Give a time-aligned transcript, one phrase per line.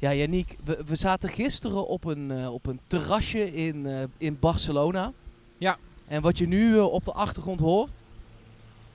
[0.00, 4.38] Ja, Yannick, we, we zaten gisteren op een, eh, op een terrasje in, eh, in
[4.38, 5.12] Barcelona.
[5.58, 5.76] Ja.
[6.06, 7.90] En wat je nu eh, op de achtergrond hoort,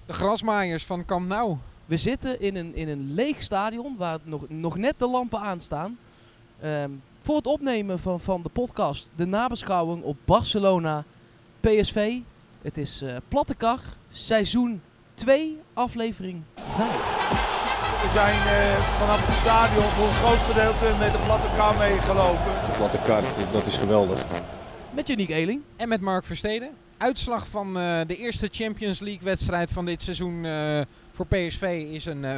[0.06, 1.56] De grasmaaiers van Camp Nou.
[1.86, 5.98] we zitten in een, in een leeg stadion waar nog, nog net de lampen aanstaan.
[6.60, 6.90] Ehm,
[7.22, 11.04] voor het opnemen van, van de podcast, de nabeschouwing op Barcelona
[11.60, 12.18] PSV.
[12.62, 13.80] Het is Plattekar,
[14.10, 14.82] seizoen
[15.14, 17.45] 2, aflevering 5.
[18.06, 22.52] We zijn eh, vanaf het stadion voor een groot gedeelte met de platte kar meegelopen.
[22.66, 24.26] De platte kaart, dat is geweldig.
[24.92, 25.62] Met Yannick Eeling.
[25.76, 26.70] En met Mark Versteden.
[26.98, 30.82] Uitslag van eh, de eerste Champions League wedstrijd van dit seizoen eh,
[31.14, 32.38] voor PSV is een eh,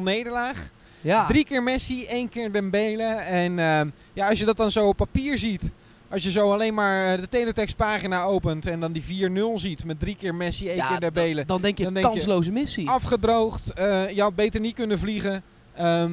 [0.00, 0.70] 4-0 nederlaag.
[1.00, 3.14] Ja, Drie keer Messi, één keer Dembele.
[3.14, 3.80] En eh,
[4.12, 5.70] ja, als je dat dan zo op papier ziet.
[6.12, 10.00] Als je zo alleen maar eh, de teletextpagina opent en dan die 4-0 ziet met
[10.00, 11.34] drie keer Messi, één Ja, keer Dembele.
[11.34, 12.88] dan, dan denk je Dan denk je, kansloze missie.
[12.88, 15.42] Afgedroogd, eh, je had beter niet kunnen vliegen.
[15.74, 16.12] Ehm,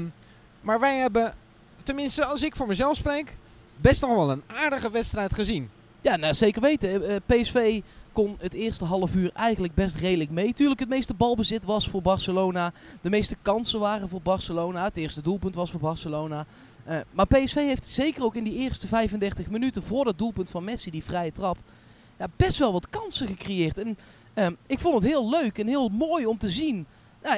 [0.61, 1.33] maar wij hebben,
[1.83, 3.35] tenminste als ik voor mezelf spreek,
[3.75, 5.69] best nog wel een aardige wedstrijd gezien.
[6.01, 7.09] Ja, nou, zeker weten.
[7.09, 7.81] Eh, PSV
[8.19, 10.53] kon het eerste half uur eigenlijk best redelijk mee.
[10.53, 12.73] Tuurlijk, het meeste balbezit was voor Barcelona.
[13.01, 14.83] De meeste kansen waren voor Barcelona.
[14.83, 16.45] Het eerste doelpunt was voor Barcelona.
[16.83, 20.63] Eh, maar PSV heeft zeker ook in die eerste 35 minuten voor dat doelpunt van
[20.63, 21.57] Messi, die vrije trap,
[22.17, 23.77] ja, best wel wat kansen gecreëerd.
[23.77, 23.97] En
[24.33, 26.85] ehm, ik vond het heel leuk en heel mooi om te zien.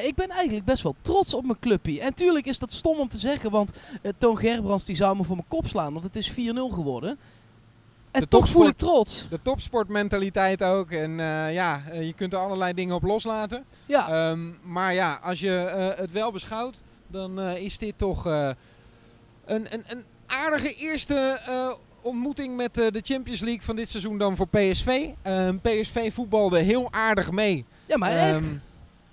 [0.04, 2.02] Ik ben eigenlijk best wel trots op mijn clubje.
[2.02, 3.72] En tuurlijk is dat stom om te zeggen, want
[4.02, 6.34] eh, Toon Gerbrands die zou me voor mijn kop slaan, want het is 4-0
[6.74, 7.18] geworden.
[8.12, 9.28] En De toch voel ik trots.
[9.30, 10.92] De topsportmentaliteit ook.
[10.92, 13.66] En eh, ja, eh, je kunt er allerlei dingen op loslaten.
[13.86, 18.56] Ja, Ehm, maar ja, als je eh, het wel beschouwt, dan is dit toch een,
[19.46, 21.40] een, een aardige eerste
[22.02, 25.10] ontmoeting met de Champions League van dit seizoen dan voor PSV.
[25.22, 27.66] Ehm, PSV voetbalde heel aardig mee.
[27.86, 28.52] ja maar Ehm, echt.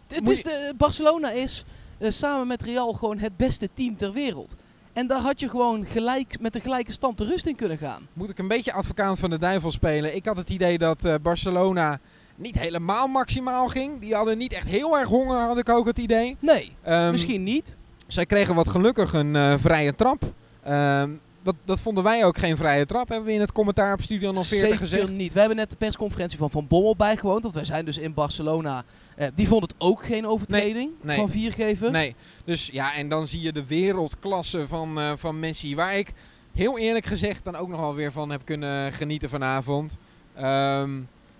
[0.08, 1.64] Het is de, Barcelona is
[2.00, 4.54] samen met Real gewoon het beste team ter wereld.
[4.98, 8.06] En daar had je gewoon gelijk, met een gelijke stand de rust in kunnen gaan.
[8.12, 10.14] moet ik een beetje advocaat van de duivel spelen.
[10.16, 11.98] Ik had het idee dat eh, Barcelona
[12.36, 14.00] niet helemaal maximaal ging.
[14.00, 16.36] Die hadden niet echt heel erg honger, had ik ook het idee.
[16.40, 17.76] Nee, Ehm, misschien niet.
[18.06, 20.22] Zij kregen wat gelukkig een eh, vrije trap.
[20.62, 21.10] Ehm,
[21.42, 24.32] dat, dat vonden wij ook geen vrije trap, hebben we in het commentaar op Studio
[24.32, 25.08] 40 Zeker gezegd.
[25.10, 25.32] niet.
[25.32, 27.42] We hebben net de persconferentie van Van Bommel bijgewoond.
[27.42, 28.84] Want wij zijn dus in Barcelona.
[29.18, 31.16] Eh, die vond het ook geen overtreding nee.
[31.16, 31.92] van vier geven.
[31.92, 32.14] Nee,
[32.44, 36.12] dus ja, en dan zie je de wereldklasse van, eh, van Messi, waar ik
[36.54, 39.96] heel eerlijk gezegd dan ook nog wel weer van heb kunnen genieten vanavond.
[40.34, 40.90] Ehm,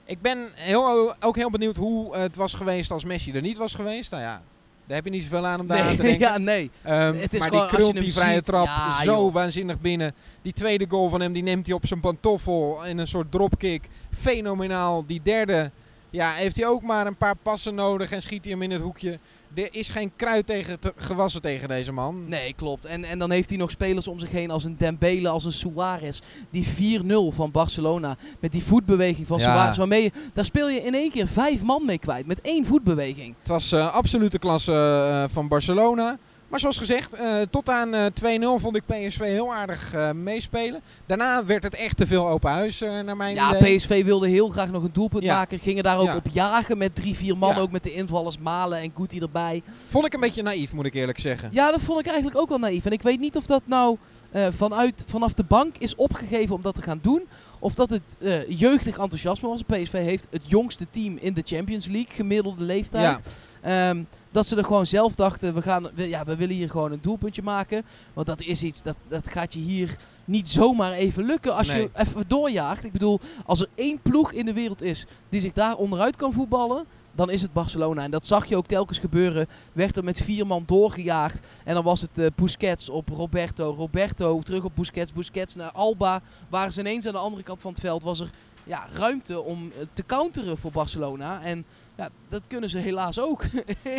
[0.05, 3.75] ik ben heel, ook heel benieuwd hoe het was geweest als Messi er niet was
[3.75, 4.11] geweest.
[4.11, 4.43] Nou ja,
[4.87, 6.29] daar heb je niet zoveel aan om daar aan te Nee, denken.
[6.29, 6.71] ja, nee.
[6.83, 9.33] Ehm, Het is maar gewoon, die krult die vrije ziet, trap ja, zo joh.
[9.33, 10.15] waanzinnig binnen.
[10.43, 13.89] Die tweede goal van hem, die neemt hij op zijn pantoffel in een soort dropkick.
[14.13, 15.05] Fenomenaal.
[15.07, 15.71] Die derde,
[16.11, 18.81] ja, heeft hij ook maar een paar passen nodig en schiet hij hem in het
[18.83, 19.19] hoekje.
[19.55, 22.29] Er is geen kruid tegen te- gewassen tegen deze man.
[22.29, 22.85] Nee, klopt.
[22.85, 25.53] En, en dan heeft hij nog spelers om zich heen als een Dembele, als een
[25.53, 26.19] Suarez.
[26.51, 28.17] Die 4-0 van Barcelona.
[28.41, 29.55] Met die voetbeweging van Ja.
[29.55, 29.77] Suarez.
[29.77, 32.27] Waarmee je, daar speel je in één keer vijf man mee kwijt.
[32.27, 33.35] Met één voetbeweging.
[33.39, 36.19] Het was eh absolute klasse eh, van Barcelona.
[36.49, 40.81] Maar zoals gezegd, eh, tot aan eh 2-0 vond ik PSV heel aardig eh, meespelen.
[41.07, 43.77] Daarna werd het echt te veel open huis, eh, naar mijn Ja, idee.
[43.77, 45.35] PSV wilde heel graag nog een doelpunt Ja.
[45.37, 45.59] maken.
[45.59, 46.17] Gingen daar ook Ja.
[46.17, 47.55] op jagen met drie, vier man.
[47.55, 47.61] Ja.
[47.61, 49.63] Ook met de invallers Malen en Guti erbij.
[49.89, 51.49] Vond ik een beetje naïef, moet ik eerlijk zeggen.
[51.53, 52.85] Ja, dat vond ik eigenlijk ook wel naïef.
[52.85, 53.97] En ik weet niet of dat nou
[54.31, 57.23] eh, vanuit, vanaf de bank is opgegeven om dat te gaan doen.
[57.59, 59.63] Of dat het eh, jeugdig enthousiasme was.
[59.63, 63.21] PSV heeft het jongste team in de Champions League, gemiddelde leeftijd.
[63.61, 66.93] Ehm, dat ze er gewoon zelf dachten, we, gaan, we, ja, we willen hier gewoon
[66.93, 67.83] een doelpuntje maken.
[68.15, 71.81] Want dat is iets, dat, dat gaat je hier niet zomaar even lukken als Nee.
[71.81, 72.85] je even doorjaagt.
[72.85, 76.33] Ik bedoel, als er één ploeg in de wereld is die zich daar onderuit kan
[76.33, 78.03] voetballen, dan is het Barcelona.
[78.03, 79.49] En dat zag je ook telkens gebeuren.
[79.73, 81.47] Werd er met vier man doorgejaagd.
[81.65, 83.75] En dan was het eh, Busquets op Roberto.
[83.75, 85.13] Roberto terug op Busquets.
[85.13, 86.23] Busquets naar Alba.
[86.49, 88.03] Waren ze ineens aan de andere kant van het veld.
[88.03, 88.31] Was er
[88.69, 91.43] ja, ruimte om eh, te counteren voor Barcelona.
[91.43, 91.65] En
[91.97, 93.43] ja, dat kunnen ze helaas ook.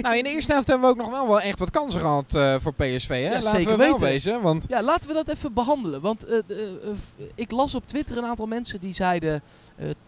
[0.02, 2.36] Nou, in de eerste helft hebben we ook nog wel, wel echt wat kansen gehad
[2.36, 3.08] eh, voor PSV.
[3.08, 3.16] Hè?
[3.18, 4.08] Ja, Laten zeker we wel weten.
[4.08, 4.42] wezen.
[4.42, 6.02] Want Ja, laten we dat even behandelen.
[6.02, 6.38] Want eh,
[7.36, 9.42] ik las op Twitter een aantal mensen die zeiden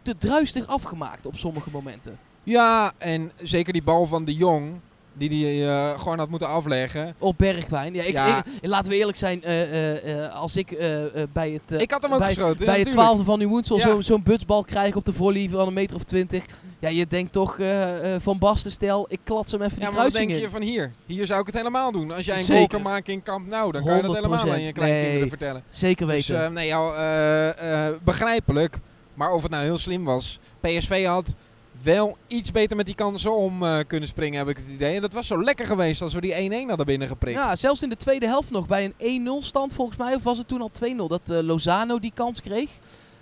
[0.01, 2.19] te druistig afgemaakt op sommige momenten.
[2.43, 4.79] ja, en zeker die bal van de Jong,
[5.13, 7.15] die hij gewoon had moeten afleggen.
[7.17, 7.93] Op Bergwijn.
[7.93, 8.37] Ja, ik, Ja.
[8.61, 9.43] ik- laten we eerlijk zijn.
[9.43, 12.27] eh, eh, eh, als ik eh, eh, bij het, eh, ik had hem ook bij,
[12.27, 12.65] geschoten.
[12.65, 13.87] bij ja, het twaalfde van Nieuwensel Ja.
[13.87, 16.45] zo, zo'n butsbal krijgen op de volley van een meter of twintig.
[16.79, 19.85] Ja, je denkt toch eh, eh, van Basten stel, ik klats hem even Ja, die
[19.85, 20.45] maar kruising denk in.
[20.45, 20.93] je van hier?
[21.05, 22.11] Hier zou ik het helemaal doen.
[22.11, 24.45] Als jij een goal kan maken in Kamp Nou, dan kan je dat helemaal aan
[24.61, 24.73] je 100%.
[24.73, 25.29] kleinkinderen Nee.
[25.29, 25.63] vertellen.
[25.69, 26.45] Zeker Dus weten.
[26.45, 28.77] eh, nee, eh, eh, begrijpelijk.
[29.13, 30.39] Maar of het nou heel slim was.
[30.59, 31.35] PSV had
[31.83, 34.95] wel iets beter met die kansen om eh, kunnen springen, heb ik het idee.
[34.95, 37.37] En dat was zo lekker geweest als we die 1-1 hadden binnengeprikt.
[37.37, 40.15] Ja, zelfs in de tweede helft nog bij een 1-0 stand volgens mij.
[40.15, 42.69] Of was het toen al 2-0 dat eh, Lozano die kans kreeg.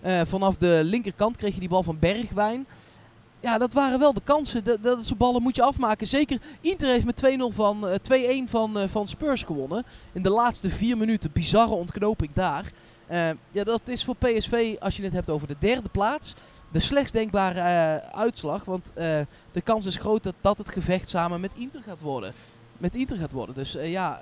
[0.02, 2.66] Eh, vanaf de linkerkant kreeg je die bal van Bergwijn.
[3.40, 4.64] Ja, dat waren wel de kansen.
[4.64, 6.08] Dat, dat soort ballen moet je afmaken.
[6.08, 9.86] Zeker Inter heeft met 2-0 van, eh, 2-1 van, van Spurs gewonnen.
[10.14, 11.32] In de laatste vier minuten.
[11.34, 12.72] Bizarre ontknoping daar.
[13.10, 16.34] Eh, ja, dat is voor PSV, als je het hebt over de derde plaats,
[16.72, 18.66] de slechtst denkbare eh, uitslag.
[18.66, 19.20] Want eh,
[19.52, 22.32] de kans is groot dat, dat het gevecht samen met Inter gaat worden.
[22.78, 23.56] Met Inter gaat worden.
[23.56, 24.22] Dus ja,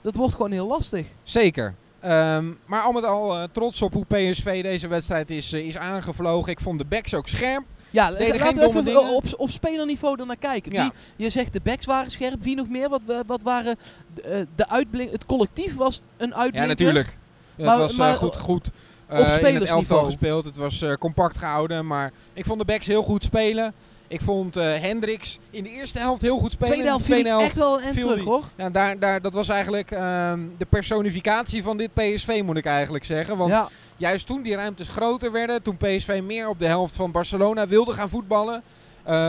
[0.00, 1.06] dat wordt gewoon heel lastig.
[1.22, 1.74] Zeker.
[2.00, 6.52] Ehm, maar al met al trots op hoe PSV deze wedstrijd is, is aangevlogen.
[6.52, 7.64] Ik vond de backs ook scherp.
[7.90, 9.14] Ja, Deden laten we even dingen.
[9.14, 10.72] op, op spelerniveau er naar kijken.
[10.72, 10.92] Ja.
[11.16, 12.42] Je zegt de backs waren scherp.
[12.42, 12.88] Wie nog meer?
[12.88, 13.76] Wat, wa- wat waren
[14.14, 15.10] de, de uitblink...
[15.12, 16.68] Het collectief was een Ja, uitblinker.
[16.68, 17.16] natuurlijk.
[17.56, 18.70] Het Maar- was eh, maar goed, goed
[19.06, 20.44] eh, in het elftal gespeeld.
[20.44, 21.86] Het was eh, compact gehouden.
[21.86, 23.74] Maar ik vond de backs heel goed spelen.
[24.08, 26.72] Ik vond eh Hendricks in de eerste helft heel goed spelen.
[26.72, 28.44] Tweede helft in de viel tweede ik echt wel en terug hoor.
[28.56, 33.04] Ja, daar, daar, dat was eigenlijk ehm, de personificatie van dit PSV, moet ik eigenlijk
[33.04, 33.36] zeggen.
[33.36, 37.10] Want Ja, juist toen die ruimtes groter werden, toen PSV meer op de helft van
[37.10, 38.62] Barcelona wilde gaan voetballen,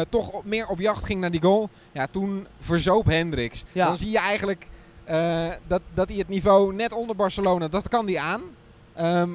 [0.10, 3.64] toch meer op jacht ging naar die goal, ja, toen verzoop Hendricks.
[3.72, 3.86] Ja.
[3.88, 4.66] Dan zie je eigenlijk
[5.08, 8.42] eh, dat, dat hij het niveau net onder Barcelona, dat kan hij aan.
[8.94, 9.30] Ehm,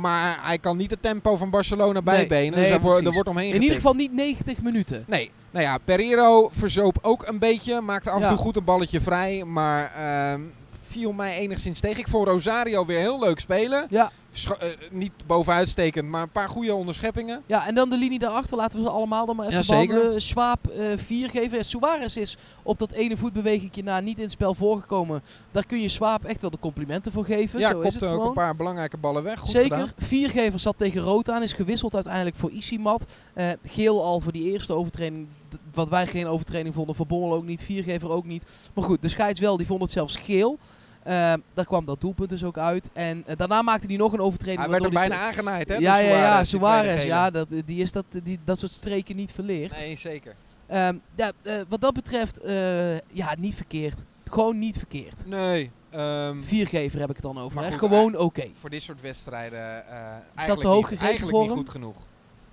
[0.00, 2.50] maar hij kan niet het tempo van Barcelona bijbenen.
[2.50, 3.06] nee, dus daar, wordt- precies.
[3.06, 5.04] er wordt omheen in ieder geval niet 90 minuten.
[5.06, 7.80] Nee, nou ja, Pereiro verzoop ook een beetje.
[7.80, 8.28] Maakte af en Ja.
[8.28, 9.44] toe goed een balletje vrij.
[9.44, 10.40] Maar ehm,
[10.88, 11.98] viel mij enigszins tegen.
[11.98, 13.86] Ik vond Rosario weer heel leuk spelen.
[13.90, 14.10] Ja.
[14.32, 17.42] Eh, niet bovenuitstekend, maar een paar goede onderscheppingen.
[17.46, 18.56] Ja, en dan de linie daarachter.
[18.56, 20.92] Laten we ze allemaal dan maar even Ja, behandelen.
[20.92, 21.58] Eh 4 geven.
[21.58, 25.22] En Suarez is op dat ene voetbewegingje na niet in het spel voorgekomen.
[25.50, 27.60] Daar kun je Schwab echt wel de complimenten voor geven.
[27.60, 29.38] ja, Zo is kopte ook een paar belangrijke ballen weg.
[29.38, 29.92] Goed Zeker.
[29.98, 31.42] Viergever zat tegen rood aan.
[31.42, 33.06] Is gewisseld uiteindelijk voor Isimat.
[33.34, 35.26] Eh, geel al voor die eerste overtreding.
[35.74, 36.94] Wat wij geen overtreding vonden.
[36.94, 37.62] Van Bommel ook niet.
[37.62, 38.46] Viergever ook niet.
[38.74, 39.56] Maar goed, de scheids wel.
[39.56, 40.58] Die vond het zelfs geel.
[41.02, 42.90] Eh, daar kwam dat doelpunt dus ook uit.
[42.92, 44.60] En eh, daarna maakte hij nog een overtreding.
[44.60, 45.74] Hij werd er bijna aangenaaid, hè?
[45.74, 47.04] ja, ja, ja, Suarez.
[47.04, 49.72] Ja, dat, die is dat, die, dat soort streken niet verleerd.
[49.78, 50.34] Nee, zeker.
[50.66, 53.98] Ehm, ja, eh, wat dat betreft, eh, ja, niet verkeerd.
[54.28, 55.26] Gewoon niet verkeerd.
[55.26, 55.70] Nee.
[55.90, 57.62] ehm, Viergever heb ik het dan over.
[57.64, 58.46] Goed, Gewoon oké.
[58.54, 61.58] voor dit soort wedstrijden eh te eigenlijk, hoog niet, eigenlijk voor niet hem?
[61.58, 61.96] goed genoeg.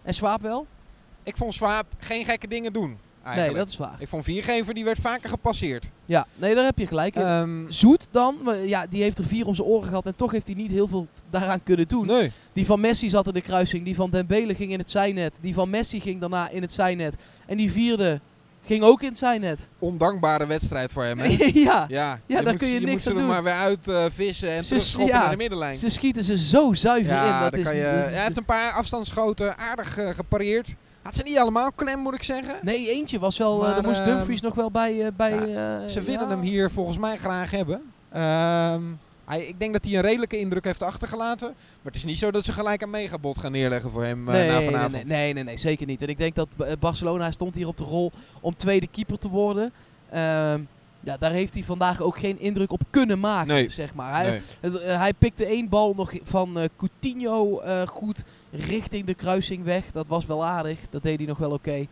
[0.02, 0.68] En Swaap wel?
[1.24, 2.98] Ik vond Swaap geen gekke dingen doen.
[3.28, 3.56] Eigenlijk.
[3.56, 3.96] Nee, dat is waar.
[4.00, 5.86] Ik vond Viergever, die werd vaker gepasseerd.
[6.06, 7.22] Ja, nee, daar heb je gelijk in.
[7.22, 8.36] Ehm, Zoet dan,
[8.66, 10.88] ja, die heeft er vier om zijn oren gehad en toch heeft hij niet heel
[10.88, 12.06] veel daaraan kunnen doen.
[12.06, 12.32] nee.
[12.54, 15.54] Die van Messi zat in de kruising, die van Dembele ging in het zijnet, die
[15.54, 17.16] van Messi ging daarna in het zijnet
[17.46, 18.20] en die vierde
[18.66, 19.70] ging ook in het zijnet.
[19.80, 21.20] ondankbare wedstrijd voor hem.
[21.20, 21.28] Hè?
[21.54, 23.32] ja, Ja, daar kun je niks moet ze aan er doen.
[23.32, 25.76] maar weer uit eh, vissen en Ze- ja, naar de middenlijn.
[25.76, 27.40] ze schieten ze zo zuiver in.
[27.40, 30.76] Dat is, je, dat is- hij heeft een paar afstandsschoten aardig eh, gepareerd.
[31.08, 32.56] Had ze niet allemaal klem, moet ik zeggen.
[32.62, 35.06] Nee, eentje was wel, eh Maar, daar moest ehm, Dumfries nog wel bij...
[35.06, 37.82] eh, bij ja, eh, Ze willen hem hier volgens mij graag hebben.
[38.12, 38.82] Ehm,
[39.26, 41.48] hij, ik denk dat hij een redelijke indruk heeft achtergelaten.
[41.48, 44.50] Maar het is niet zo dat ze gelijk een megabod gaan neerleggen voor hem Nee,
[44.50, 44.92] na vanavond.
[44.92, 46.02] nee, nee, nee, nee, zeker niet.
[46.02, 46.48] En ik denk dat
[46.80, 48.12] Barcelona stond hier op de rol
[48.42, 49.72] om tweede keeper te worden.
[50.10, 50.62] Ehm,
[51.00, 53.70] ja, daar heeft hij vandaag ook geen indruk op kunnen maken, Nee.
[53.70, 54.16] zeg maar.
[54.16, 54.42] Hij, Nee.
[54.60, 59.64] het, eh, hij pikte één bal nog van eh, Coutinho eh, goed richting de kruising
[59.64, 59.92] weg.
[59.92, 61.86] Dat was wel aardig, dat deed hij nog wel oké.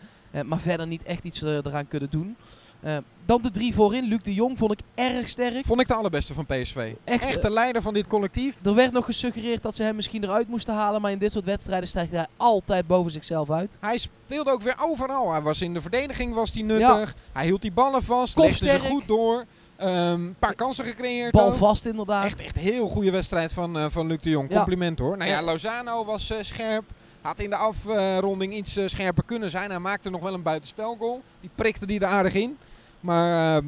[0.46, 2.36] Maar verder niet echt iets eraan kunnen doen.
[2.82, 4.04] Eh, dan de drie voorin.
[4.04, 5.66] Luc de Jong vond ik erg sterk.
[5.66, 6.94] Vond ik de allerbeste van PSV.
[7.04, 8.60] Echt, Echt eh, de leider van dit collectief.
[8.66, 11.02] Er werd nog gesuggereerd dat ze hem misschien eruit moesten halen.
[11.02, 13.78] Maar in dit soort wedstrijden stijgt hij altijd boven zichzelf uit.
[13.80, 15.32] Hij speelde ook weer overal.
[15.32, 17.16] Hij was in de verdediging was hij nuttig.
[17.34, 18.38] Hij hield die ballen vast.
[18.38, 18.92] Legde ze Kopsterk.
[18.94, 19.46] goed door.
[19.78, 21.32] Een paar kansen gecreëerd.
[21.32, 21.56] Bal ook.
[21.56, 22.26] vast inderdaad.
[22.26, 24.50] Echt, echt heel goede wedstrijd van, eh, van Luc de Jong.
[24.50, 24.56] Ja.
[24.56, 25.18] Compliment hoor.
[25.18, 25.44] Nou ja, Ja.
[25.46, 26.84] Lozano was scherp.
[27.26, 29.70] Had in de afronding iets eh, scherper kunnen zijn.
[29.70, 31.22] Hij maakte nog wel een buitenspelgoal.
[31.42, 32.58] Die prikte die er aardig in.
[33.00, 33.64] Maar eh,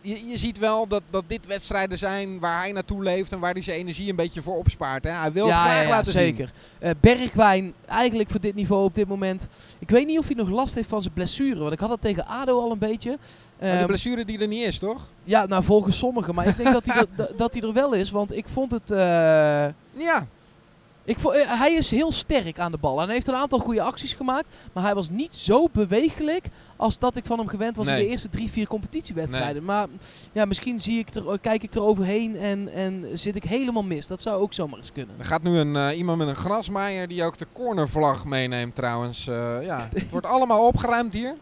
[0.00, 3.32] je, je ziet wel dat, dat dit wedstrijden zijn waar hij naartoe leeft.
[3.32, 5.04] En waar hij zijn energie een beetje voor opspaart.
[5.04, 5.10] Hè.
[5.10, 6.20] Hij wil het graag laten zien.
[6.22, 6.50] zeker.
[6.78, 9.48] Eh, Bergwijn, eigenlijk voor dit niveau op dit moment.
[9.78, 11.60] Ik weet niet of hij nog last heeft van zijn blessure.
[11.60, 13.10] Want ik had dat tegen ADO al een beetje.
[13.58, 15.00] Maar die Ehm, blessure die er niet is, toch?
[15.24, 16.34] ja, nou volgens sommigen.
[16.34, 18.10] Maar ik denk dat, hij er, dat- dat hij er wel is.
[18.10, 18.90] Want ik vond het...
[18.90, 18.98] eh,
[19.96, 20.26] Ja.
[21.08, 23.00] Ik eh, hij is heel sterk aan de bal.
[23.00, 24.56] En hij heeft een aantal goede acties gemaakt.
[24.72, 28.06] Maar hij was niet zo bewegelijk als dat ik van hem gewend was in de
[28.06, 29.64] eerste drie, vier competitiewedstrijden.
[29.64, 29.86] Maar
[30.32, 34.06] ja, misschien zie ik er, kijk ik er overheen en, en zit ik helemaal mis.
[34.06, 35.14] Dat zou ook zomaar eens kunnen.
[35.18, 39.26] Er gaat nu een, eh, iemand met een grasmaaier die ook de cornervlag meeneemt trouwens.
[39.26, 41.36] Eh, ja, het wordt allemaal opgeruimd hier.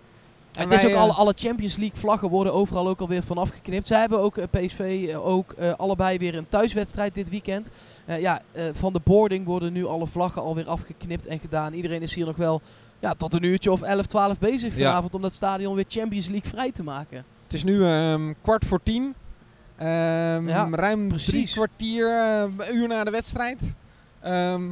[0.57, 3.87] Het is ook eh, alle, alle Champions League vlaggen worden overal ook alweer vanaf geknipt.
[3.87, 7.71] Zij hebben ook, eh, PSV, eh, ook allebei weer een thuiswedstrijd dit weekend.
[8.21, 11.73] Ja, van de boarding worden nu alle vlaggen alweer afgeknipt en gedaan.
[11.73, 12.61] Iedereen is hier nog wel
[12.99, 14.85] ja, tot een uurtje of 11, 12 bezig Ja.
[14.87, 17.25] vanavond om dat stadion weer Champions League vrij te maken.
[17.43, 19.15] Het is nu ehm, kwart voor tien.
[19.77, 21.29] Ehm, Ja, ruim precies.
[21.29, 22.07] drie kwartier,
[22.73, 23.75] uur na de wedstrijd.
[24.21, 24.63] Ehm,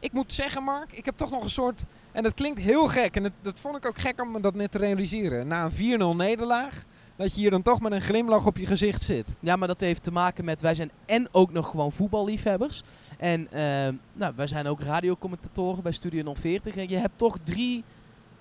[0.00, 1.82] ik moet zeggen, Mark, ik heb toch nog een soort...
[2.12, 3.16] En dat klinkt heel gek.
[3.16, 5.46] En dat, dat vond ik ook gek om dat net te realiseren.
[5.46, 6.84] Na een 4-0 nederlaag,
[7.16, 9.34] dat je hier dan toch met een glimlach op je gezicht zit.
[9.40, 12.82] Ja, maar dat heeft te maken met wij zijn en ook nog gewoon voetballiefhebbers.
[13.18, 16.76] En ehm, nou, wij zijn ook radiocommentatoren bij Studio 040.
[16.76, 17.84] En je hebt toch drie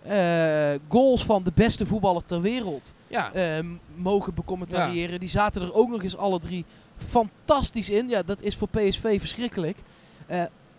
[0.04, 5.20] eh, goals van de beste voetballer ter wereld Ja, ehm, mogen becommentariëren.
[5.20, 6.66] Die zaten er ook nog eens alle drie
[7.08, 8.10] fantastisch in.
[8.10, 9.78] Ja, dat is voor PSV verschrikkelijk.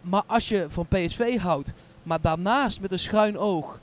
[0.00, 3.80] Maar als je van PSV houdt, maar daarnaast met een schuin oog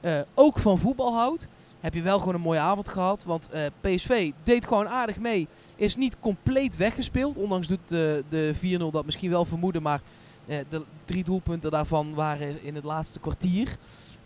[0.00, 1.48] eh, ook van voetbal houdt,
[1.80, 3.24] heb je wel gewoon een mooie avond gehad.
[3.24, 5.48] Want eh, PSV deed gewoon aardig mee.
[5.76, 7.36] Is niet compleet weggespeeld.
[7.36, 9.82] Ondanks doet de, de 4-0 dat misschien wel vermoeden.
[9.82, 10.00] Maar
[10.46, 13.76] eh, de drie doelpunten daarvan waren in het laatste kwartier.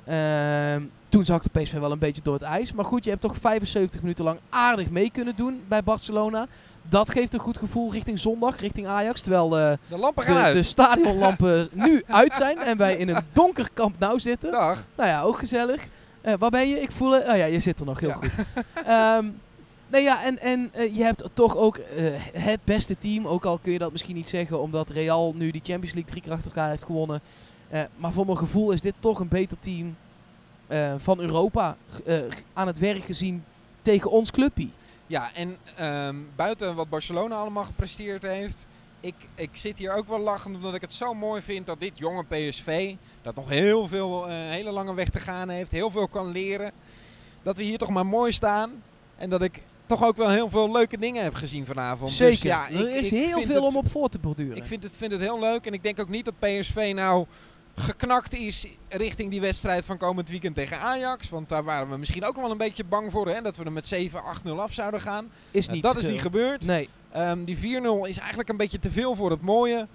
[0.06, 2.72] Ehm, toen zag de PSV wel een beetje door het ijs.
[2.72, 6.46] Maar goed, je hebt toch 75 minuten lang aardig mee kunnen doen bij Barcelona.
[6.88, 9.20] Dat geeft een goed gevoel richting zondag, richting Ajax.
[9.20, 10.54] Terwijl eh, de lampen gaan de, uit.
[10.54, 14.50] de stadionlampen nu uit zijn en wij in een donker kamp nou zitten.
[14.52, 14.84] Dag.
[14.96, 15.86] Nou ja, ook gezellig.
[16.20, 16.80] Eh, waar ben je?
[16.80, 17.22] Ik voel het.
[17.28, 18.14] Oh ja, je zit er nog heel Ja.
[18.14, 18.30] goed.
[18.86, 19.26] Ehm,
[19.88, 23.26] nee ja, en, en eh, je hebt toch ook eh, het beste team.
[23.26, 26.22] Ook al kun je dat misschien niet zeggen, omdat Real nu die Champions League drie
[26.22, 27.20] keer achter elkaar heeft gewonnen.
[27.74, 29.96] Eh, maar voor mijn gevoel is dit toch een beter team
[30.66, 32.18] eh, van Europa eh,
[32.52, 33.44] aan het werk gezien
[33.82, 34.72] tegen ons clubpie.
[35.06, 38.66] Ja, en ehm, buiten wat Barcelona allemaal gepresteerd heeft.
[39.00, 41.98] Ik, ik zit hier ook wel lachend omdat ik het zo mooi vind dat dit
[41.98, 46.30] jonge PSV, dat nog heel veel, hele lange weg te gaan heeft, heel veel kan
[46.30, 46.72] leren.
[47.42, 48.70] Dat we hier toch maar mooi staan.
[49.16, 52.08] En dat ik toch ook wel heel veel leuke dingen heb gezien vanavond.
[52.08, 52.46] Dus Zeker.
[52.46, 54.56] ja, er is heel veel het- om op voor te borduren.
[54.56, 57.26] Ik vind het, vind het heel leuk en ik denk ook niet dat PSV nou
[57.74, 61.28] geknakt is richting die wedstrijd van komend weekend tegen Ajax.
[61.28, 63.72] Want daar waren we misschien ook wel een beetje bang voor, hè, dat we er
[63.72, 65.30] met 7-8-0 af zouden gaan.
[65.50, 66.66] is Nou, niet dat is niet gebeurd.
[66.66, 66.88] Nee.
[67.10, 69.86] Ehm, die 4-0 is eigenlijk een beetje te veel voor het mooie.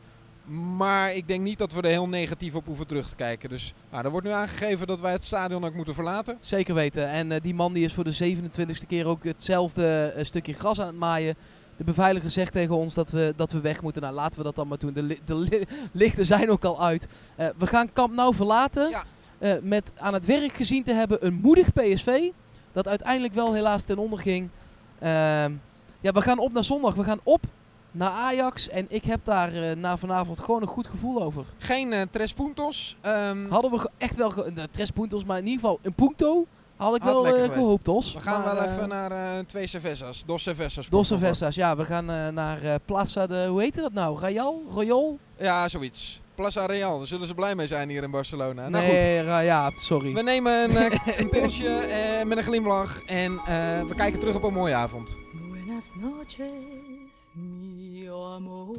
[0.77, 3.49] Maar ik denk niet dat we er heel negatief op hoeven terug te kijken.
[3.49, 6.37] Dus nou, er wordt nu aangegeven dat wij het stadion ook moeten verlaten.
[6.39, 7.09] Zeker weten.
[7.09, 10.79] En eh, die man die is voor de 27e keer ook hetzelfde eh, stukje gras
[10.79, 11.35] aan het maaien.
[11.79, 14.01] De beveiliger zegt tegen ons dat we, dat we weg moeten.
[14.01, 14.93] Nou, laten we dat dan maar doen.
[14.93, 17.07] De, li- de li- lichten zijn ook al uit.
[17.35, 18.89] Eh, we gaan Kamp Nou verlaten.
[18.89, 19.03] Ja.
[19.37, 22.29] eh, met aan het werk gezien te hebben een moedig PSV.
[22.71, 24.49] Dat uiteindelijk wel helaas ten onder ging.
[24.99, 25.51] Ehm,
[25.99, 26.93] ja, we gaan op naar zondag.
[26.95, 27.43] We gaan op
[27.91, 28.69] naar Ajax.
[28.69, 31.43] En ik heb daar eh, na vanavond gewoon een goed gevoel over.
[31.57, 32.97] Geen eh tres puntos.
[33.01, 36.45] Ehm, Hadden we echt wel eh, tres puntos, maar in ieder geval een punto
[36.79, 38.13] had ik Had wel eh, gehoopt, Os.
[38.13, 40.23] we gaan Maar, wel eh, even naar eh, twee cervezas.
[40.25, 40.89] Dos cervezas.
[40.89, 41.75] Dos Cervezas, ja.
[41.75, 43.45] We gaan eh, naar eh, Plaza de...
[43.49, 44.19] Hoe heette dat nou?
[44.19, 44.63] Royal?
[44.71, 45.17] Royal?
[45.37, 46.21] Ja, zoiets.
[46.35, 46.97] Plaza Real.
[46.97, 48.69] Daar zullen ze blij mee zijn hier in Barcelona.
[48.69, 48.93] Nou goed.
[48.93, 50.13] nee, Ra- ja, sorry.
[50.13, 51.79] We nemen een, een pilsje
[52.25, 53.01] met een glimlach.
[53.05, 53.45] En eh,
[53.87, 55.17] we kijken terug op een mooie avond.
[55.51, 58.75] Buenas noches, mio amor.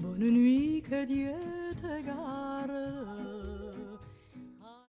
[0.00, 1.34] Bonne nuit, que Dieu
[1.80, 3.13] te garde.